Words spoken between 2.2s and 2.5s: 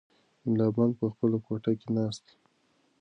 دی.